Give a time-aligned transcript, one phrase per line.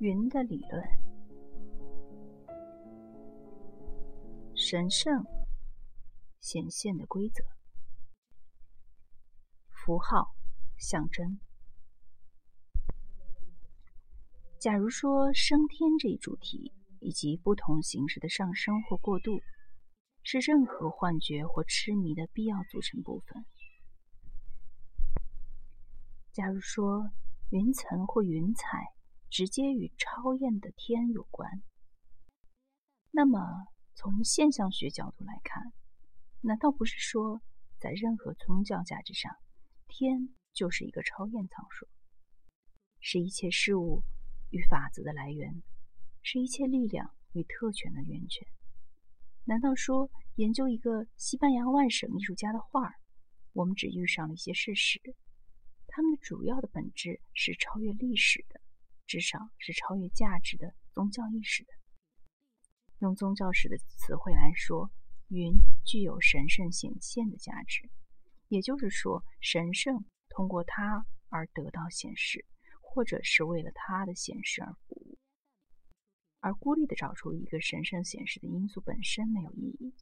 [0.00, 0.82] 云的理论，
[4.56, 5.26] 神圣
[6.40, 7.44] 显现的规则，
[9.68, 10.34] 符号
[10.78, 11.38] 象征。
[14.58, 19.38] 假如说升天这一主题以及不同形式的上升或过渡，
[20.22, 23.44] 是任何幻觉或痴迷的必要组成部分。
[26.32, 27.10] 假如说
[27.50, 28.94] 云层或云彩。
[29.30, 31.62] 直接与超验的天有关。
[33.12, 33.38] 那么，
[33.94, 35.72] 从现象学角度来看，
[36.40, 37.40] 难道不是说，
[37.78, 39.32] 在任何宗教价值上，
[39.86, 41.88] 天就是一个超验场所，
[42.98, 44.02] 是一切事物
[44.50, 45.62] 与法则的来源，
[46.22, 48.46] 是一切力量与特权的源泉？
[49.44, 52.94] 难道说，研究一个西班牙外省艺术家的画儿，
[53.52, 55.00] 我们只遇上了一些事实，
[55.86, 58.60] 他们的主要的本质是超越历史的？
[59.10, 61.72] 至少是超越价值的宗教意识的。
[63.00, 64.92] 用宗教史的词汇来说，
[65.26, 67.90] 云具有神圣显现的价值，
[68.46, 72.46] 也就是说，神圣通过它而得到显示，
[72.80, 75.18] 或者是为了它的显示而服务。
[76.38, 79.92] 而孤立的找出一个神圣显示的因素本身没有意义，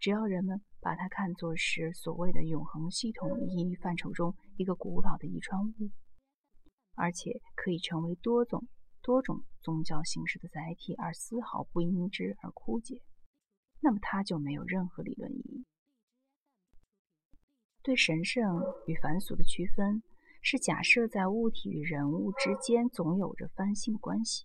[0.00, 5.92] 只要人们把它看作是所谓的永恒系统意义范畴中一个古老的遗传物。
[6.94, 8.68] 而且可以成为多种
[9.00, 13.00] 多种宗教形式的载体，而丝毫不因之而枯竭，
[13.80, 15.64] 那么它就没有任何理论意义。
[17.82, 20.02] 对神圣与凡俗的区分，
[20.40, 24.44] 是假设在物体与人物之间总有着翻性关系。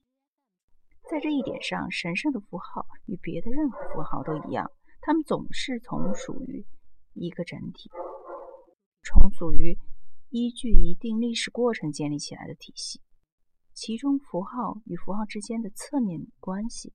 [1.09, 6.65] 在这一点上，神圣的符号与别的任何符号都一样，它们总是从属于
[7.13, 7.91] 一个整体，
[9.03, 9.77] 从属于。
[10.29, 13.01] 依据一定历史过程建立起来的体系，
[13.73, 16.93] 其中符号与符号之间的侧面关系，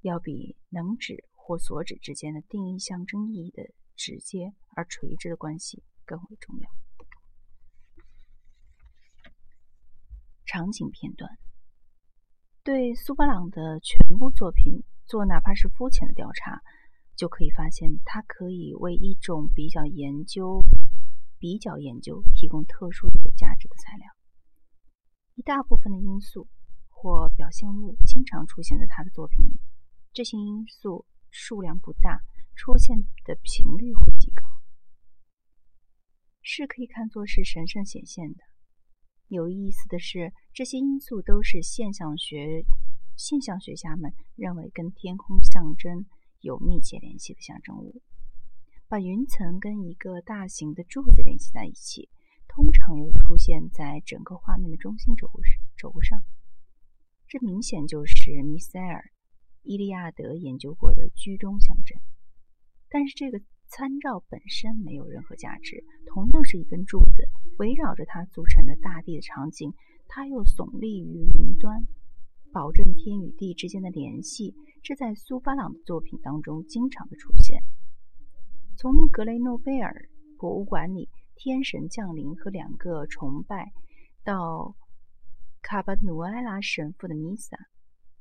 [0.00, 3.62] 要比能指或所指之间的定义象征意义的
[3.94, 6.70] 直接而垂直的关系更为重要。
[10.46, 11.38] 场景片段
[12.64, 16.62] 对苏巴朗的全部作品做哪怕是肤浅的调查，
[17.16, 20.64] 就可以发现，他可以为一种比较研究。
[21.40, 24.06] 比较研究提供特殊的有价值的材料。
[25.34, 26.46] 一大部分的因素
[26.90, 29.58] 或表现物经常出现在他的作品里，
[30.12, 32.20] 这些因素数量不大，
[32.54, 34.44] 出现的频率会极高，
[36.42, 38.44] 是可以看作是神圣显现的。
[39.28, 42.66] 有意思的是，这些因素都是现象学
[43.16, 46.04] 现象学家们认为跟天空象征
[46.40, 48.02] 有密切联系的象征物。
[48.90, 52.08] 把云层跟一个大型的柱子联系在一起，
[52.48, 55.30] 通常又出现在整个画面的中心轴
[55.76, 56.18] 轴上。
[57.28, 58.98] 这明显就是米塞尔
[59.62, 61.96] 《伊利亚德》研究过的居中象征。
[62.88, 65.84] 但是这个参照本身没有任何价值。
[66.06, 67.28] 同样是一根柱子，
[67.60, 69.72] 围绕着它组成的大地的场景，
[70.08, 71.86] 它又耸立于云端，
[72.52, 74.52] 保证天与地之间的联系。
[74.82, 77.62] 这在苏巴朗的作品当中经常的出现。
[78.80, 80.08] 从格雷诺贝尔
[80.38, 83.74] 博物馆里天神降临和两个崇拜，
[84.24, 84.74] 到
[85.60, 87.58] 卡巴努埃拉神父的弥撒，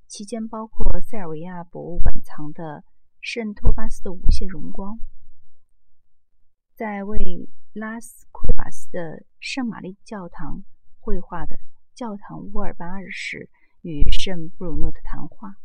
[0.05, 2.83] 期间包括塞尔维亚博物馆藏的
[3.21, 4.99] 圣托巴斯的无限荣光，
[6.75, 10.65] 在为拉斯库瓦斯的圣玛丽教堂
[10.99, 11.57] 绘画的
[11.95, 13.49] 教堂乌尔巴二世
[13.81, 15.55] 与圣布鲁诺的谈话，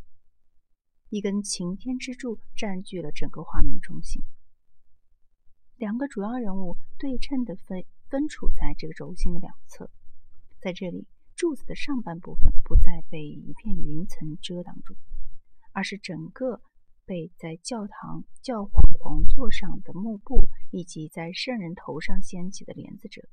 [1.09, 4.23] 一根擎天之柱占据了整个画面的中心。
[5.77, 9.91] 两个主要人物对称的分分处在这个轴心的两侧，
[10.61, 14.95] 在这里，柱子的上半部分不再被一片云层遮挡住，
[15.73, 16.61] 而是整个
[17.05, 23.29] 被在教堂教皇皇座上的幕布以及在圣人头上掀起的帘子遮盖。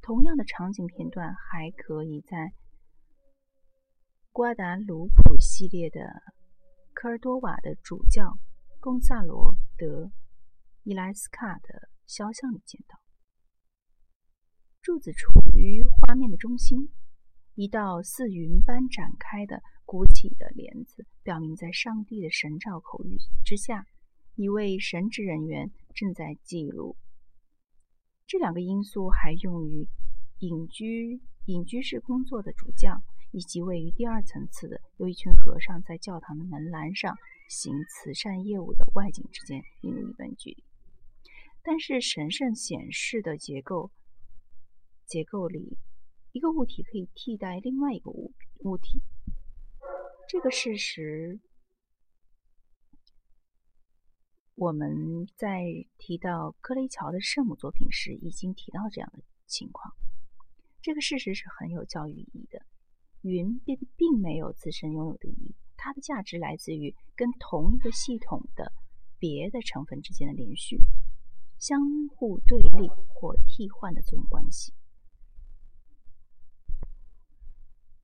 [0.00, 2.54] 同样的场景片段还可以在
[4.32, 6.00] 瓜达卢普系列的
[6.94, 8.38] 科尔多瓦的主教
[8.80, 10.10] 贡萨罗德。
[10.86, 13.00] 伊莱斯卡的肖像里见到，
[14.82, 16.90] 柱子处于画面的中心，
[17.54, 23.16] 一道似云般展开的鼓起的帘子，表明在上帝的神照口谕
[23.46, 23.86] 之下，
[24.34, 26.98] 一位神职人员正在记录。
[28.26, 29.88] 这两个因素还用于
[30.40, 37.16] 隐居隐居室工作的主教，以及位于第二层次的由一群和尚在教堂的门栏上
[37.48, 40.62] 行慈善业务的外景之间，应有一段距离。
[41.66, 43.90] 但是神圣显示的结构
[45.06, 45.78] 结构里，
[46.32, 48.34] 一个物体可以替代另外一个物
[48.64, 49.02] 物体。
[50.28, 51.40] 这个事实，
[54.54, 55.64] 我们在
[55.96, 59.94] 提到克雷乔的圣母作品时已经提到这样的情况。
[60.82, 62.60] 这个事实是很有教育意义的。
[63.22, 68.70] 云并并没有自身拥有的意义，它的价值来自于跟同一个系统的
[69.18, 70.78] 别的成分之间的连续、
[71.58, 74.72] 相互对立或替换的作用关系。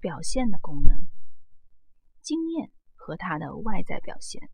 [0.00, 1.06] 表现的功能、
[2.22, 4.50] 经验和它的外在表现。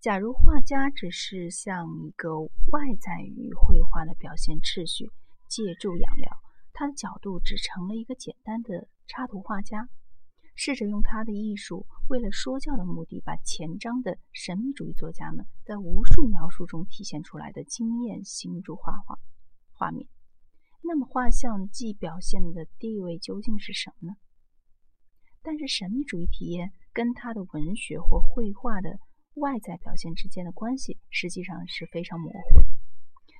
[0.00, 5.10] 假如画家只是像一个外在于绘画的表现秩序
[5.46, 6.42] 借助养料，
[6.72, 8.88] 他的角度只成了一个简单的。
[9.12, 9.88] 插图画家
[10.62, 19.18] 试着用他的艺术，为了说教的目的，把前章的神秘主义作家们在无数描述中体现出来的经验形入画画
[19.72, 20.06] 画面。
[20.82, 24.16] 那么，画像既表现的地位究竟是什么呢？
[25.40, 29.00] 但是，神秘主义体验跟他的文学或绘画的
[29.36, 32.66] 外在表现之间的关系，实际上是非常模糊的。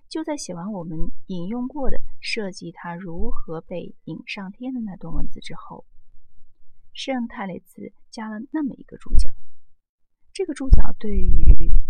[0.08, 0.96] 就在写完我们
[1.26, 5.84] 引用过的涉及他如何被引上天的那段文字之后，
[6.92, 9.30] 圣泰雷兹加了那么一个注脚。
[10.32, 11.32] 这个注脚对于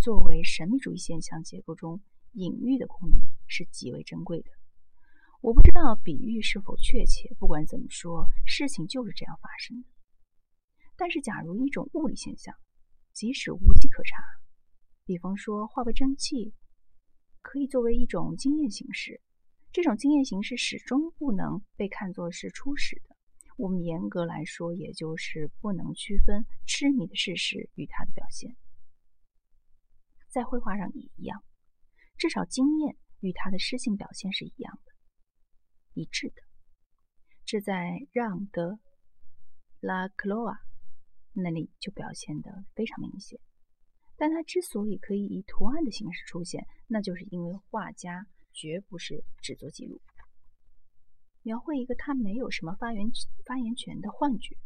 [0.00, 2.00] 作为神秘主义现象结构中
[2.32, 4.50] 隐喻的功能是极为珍贵的。
[5.40, 9.88] 我不知道比喻是否确切，不管怎么说，事情就是这样发生的。
[10.96, 12.54] 但是，假如一种物理现象，
[13.12, 14.22] 即使无迹可查，
[15.04, 16.54] 比方说化为蒸汽。
[17.42, 19.22] 可以作为一种经验形式，
[19.72, 23.16] 这种经验形式始终不能被看作是初始的。
[23.60, 28.56] 我们严格来说，也就是不能区分痴迷的事实与它的表现。
[30.30, 31.44] 在绘画上也一样，
[32.16, 34.92] 至少经验与它的诗性表现是一样的、
[35.92, 36.42] 一致的。
[37.44, 38.80] 这在让德
[39.80, 40.58] 拉克罗瓦
[41.34, 43.38] 那里就表现得非常明显。
[44.16, 50.00] 但它之所以可以以图案的形式出现，那就是因为画家绝不是只做记录，
[51.42, 53.10] 描绘一个他没有什么发言
[53.44, 54.56] 发言权的幻觉。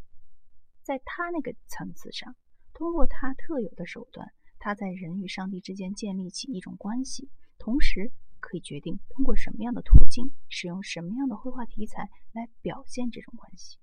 [0.82, 2.36] 在他那个层次上，
[2.72, 13.78] 通过他特有的手段，他在人与上帝之间建立起一种关系，同时可以决定通过什么样的途径，使用什么样的绘画题材来表现这种关系。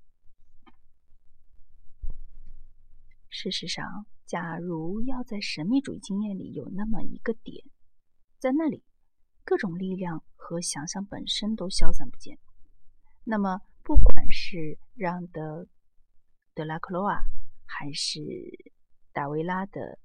[3.29, 7.65] 事实上，假如要在神秘主义经验里有那么一个点，
[8.37, 8.83] 在那里，
[9.43, 12.37] 各种力量和想象本身都消散不见，
[13.23, 15.67] 那么不管是让的
[16.53, 17.23] 德拉克罗瓦
[17.65, 18.19] 还是
[19.13, 19.99] 达维拉的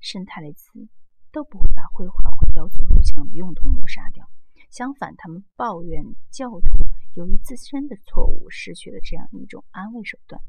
[0.00, 0.88] 圣泰雷兹，
[1.32, 4.28] 都不会把绘画或雕塑录像的用途抹杀掉。
[4.70, 10.40] 相反，他们抱怨教徒由于自身的错误失去了这样一种安慰手段。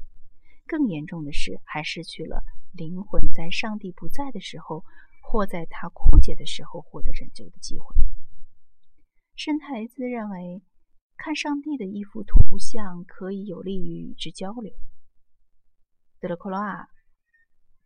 [0.66, 2.42] 更严重的是，还失去了
[2.72, 4.84] 灵魂在上帝不在的时候，
[5.22, 7.94] 或在他枯竭的时候获得拯救的机会。
[9.36, 10.62] 圣泰雷兹认为，
[11.16, 14.72] 看上帝的一幅图像可以有利于与之交流。
[16.20, 16.88] 德勒克罗瓦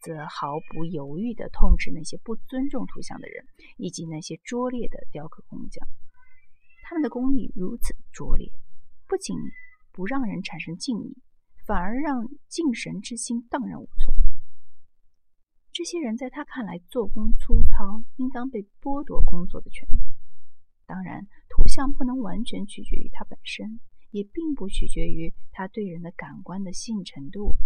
[0.00, 3.44] 则毫不犹豫地痛斥那些不尊重图像的人，
[3.76, 5.86] 以及那些拙劣的雕刻工匠。
[6.84, 8.50] 他们的工艺如此拙劣，
[9.06, 9.36] 不仅
[9.92, 11.16] 不让人产生敬意。
[11.66, 14.16] 反而让敬神之心荡然无存。
[15.70, 20.00] 这些人在他看来做工粗糙，应当被剥夺工作的权利。
[20.86, 21.28] 当然，
[21.68, 23.78] 图像不能完全取决于它本身，
[24.10, 27.56] 也并不取决于它对人的感官的吸引程度。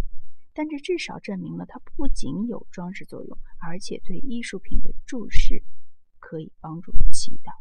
[0.52, 5.62] 但这至少证明了它不仅有装饰作用，而且对艺术品的注视
[6.18, 7.52] 可以帮助祈祷。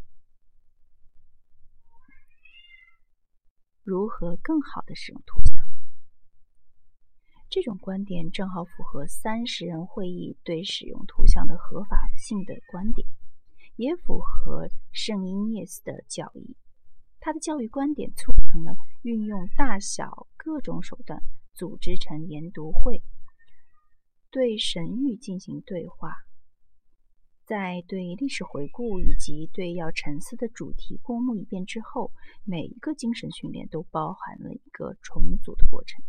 [3.84, 5.64] 如何更好的使用图像？
[7.52, 13.08] 这种观点正好符合三十人会议对使用图像的合法性的观点，
[13.76, 16.56] 也符合圣伊涅斯的教义。
[17.20, 21.22] 他的教育观点促成了运用大小各种手段
[21.54, 23.04] 组织成研读会，
[24.32, 26.16] 对神谕进行对话，
[27.46, 32.12] 在对历史回顾以及对要沉思的主题过目一遍之后，
[32.44, 36.04] 每一个精神训练都包含了一个重组的过程。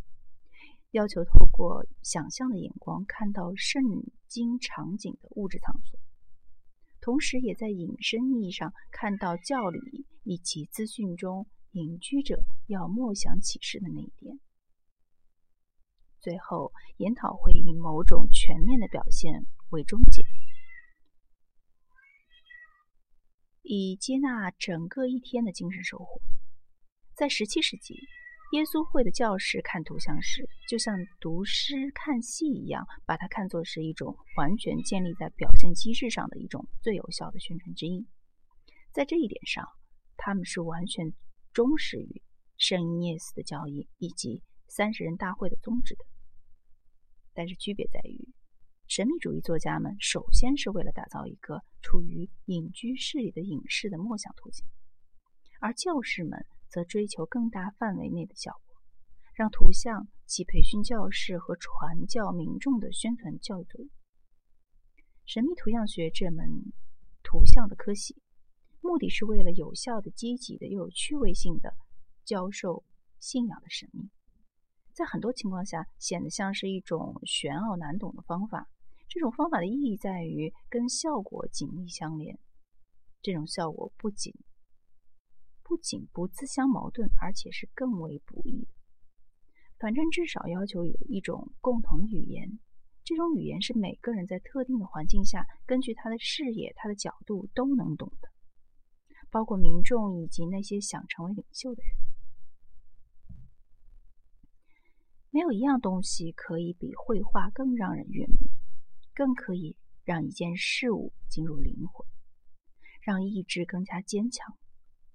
[0.93, 3.83] 要求透过想象的眼光看到圣
[4.29, 5.99] 经场景的物质场所，
[7.03, 14.39] 同时也在引申意义上看到教理以及资讯中隐居者要默想启示的那一点。
[16.21, 20.23] 最后，研讨会以某种全面的表现为终结，
[23.63, 26.23] 以接纳整个一天的精神收获。
[27.15, 27.97] 在17世纪。
[28.53, 38.07] 耶稣会的教士看图像时，就像读诗看戏一样，把它看作是一种完全建立在表现机制上的一种最有效的宣传之一。
[38.93, 39.67] 在这一点上，
[40.19, 41.15] 他们是完全
[41.55, 42.23] 忠实于
[42.59, 46.05] 圣伊涅斯的教义以及三十人大会的宗旨的。
[47.33, 48.35] 但是区别在于，
[48.87, 54.63] 神秘主义作家们首先是为了打造一个处于隐居室里的隐士的默想图景，
[55.59, 56.45] 而教士们。
[56.73, 58.77] 则追求更大范围内的效果，
[59.35, 63.91] 让图像起培训教室和传教民众的宣传教育作用。
[65.27, 66.73] 神秘图像学这门
[67.23, 68.17] 图像的科系，
[68.81, 71.75] 目的是为了有效的、积极的又有趣味性的
[72.25, 72.83] 教授
[73.21, 74.09] 信仰的神秘。
[74.95, 78.67] 在很多情况下，显得像是一种玄奥难懂的方法。
[79.09, 82.39] 这种方法的意义在于跟效果紧密相连。
[83.21, 84.35] 这种效果不仅
[85.63, 88.69] 不仅不自相矛盾，而且是更为不易的。
[89.79, 92.61] 反正至少要求有一种共同的语言，
[93.05, 98.29] 这种语言是每个人在特定的环境下，根据他的视野、他的角度都能懂的，
[99.31, 101.97] 包括民众以及那些想成为领袖的人。
[105.31, 108.51] 没有一样东西可以比绘画更让人悦目，
[109.15, 112.07] 更可以让一件事物进入灵魂，
[113.01, 114.57] 让意志更加坚强。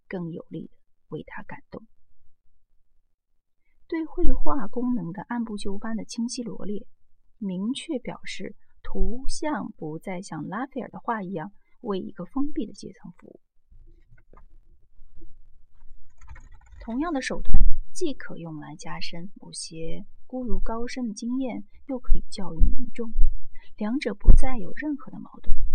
[0.08, 0.78] 更有力的
[1.10, 1.86] 为他感动。
[3.88, 6.86] 对绘画功能的按部就班的清晰罗列，
[7.38, 13.40] 明确表示图像不再像拉斐尔的画一样为一个封闭的阶层服务。
[16.82, 17.54] 同样的手段
[17.94, 23.12] 既可用来加深某些孤独高深的经验，又可以教育民众，
[23.78, 25.67] 两者不再有任何的矛盾。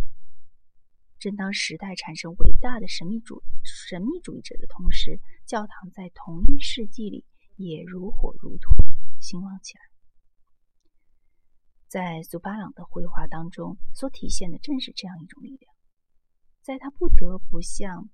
[1.23, 7.25] 正当时代产生伟大的神秘主神秘主义者的同时，教堂在同一世纪里
[7.55, 8.75] 也如火如荼
[9.21, 9.83] 兴旺起来。
[11.87, 15.73] 在苏巴朗的绘画当中，所体现的正是这样一种力量。
[16.61, 18.11] 在他不得不像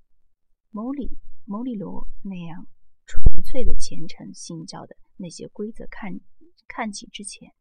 [0.69, 2.67] 牟里牟里罗那样
[3.07, 6.21] 纯粹的虔诚信教的那些规则看
[6.67, 7.55] 看起之前，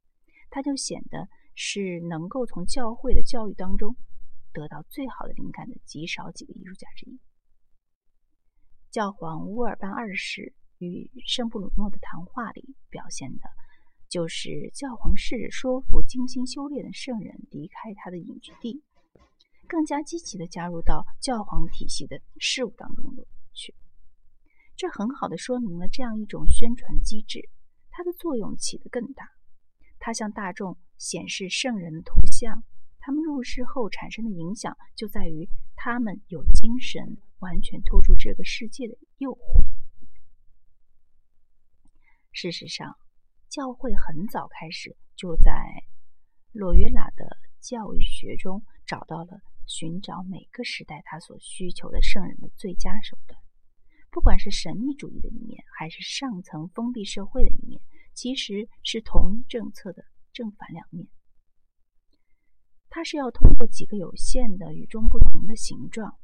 [0.50, 3.96] 他就显得是能够从教会的教育当中。
[4.54, 7.20] 得到最好的灵感的极少几个艺术家之一。
[8.90, 13.50] 教皇乌尔班二世与圣布鲁诺的谈话里表现的，
[14.10, 18.82] 就是教皇试着说服精心修炼的圣人离开他的隐居地，
[19.68, 23.14] 更加积极的加入到教皇体系的事务当中
[23.54, 23.76] 去。
[24.76, 27.50] 这很好的说明了这样一种宣传机制，
[27.90, 29.30] 它的作用起得更大。
[30.00, 32.64] 它向大众显示圣人的图像。
[33.08, 35.48] 他们入世后产生的影响，就在于
[35.78, 39.64] 他们有精神完全脱出这个世界的诱惑。
[42.34, 42.98] 事实上，
[43.48, 45.54] 教会很早开始就在
[46.52, 53.40] 洛约拉的教育学中找到了寻找每个时代他所需求的圣人的最佳手段。
[54.12, 57.82] 不管是神秘主义的一面，还是上层封闭社会的一面，
[58.14, 61.08] 其实是同一政策的正反两面。
[62.90, 66.18] 它是要通过几个有限的、与众不同的形状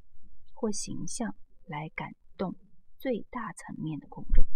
[0.53, 2.55] 或形象来感动
[2.98, 4.48] 最大层面的公众。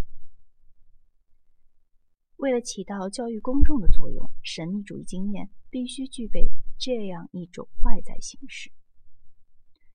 [2.38, 8.72] 为了起到教育公众的作用，神秘主义经验必须具备这样一种外在形式，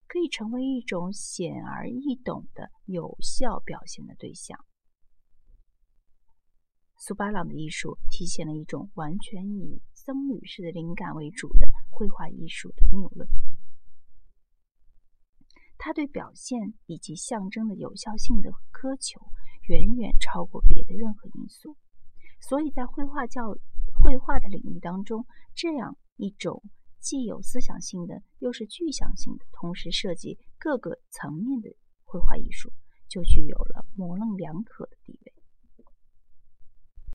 [0.07, 4.59] 可以成为一种显而易懂的有效表现的对象。
[6.99, 11.67] 苏巴朗的艺术体现了一种完全以僧侣式的灵感为主的。
[11.95, 13.29] 绘画艺术的谬论，
[15.77, 19.21] 他对表现以及象征的有效性的苛求
[19.69, 21.77] 远远超过别的任何因素，
[22.41, 23.55] 所以在绘画教
[23.93, 26.65] 绘画的领域当中，这样一种
[26.99, 31.69] 既有思想性的又是具象性的，同时涉及各个层面的
[32.03, 32.73] 绘画艺术，
[33.07, 35.22] 就具有了模棱两可的地位。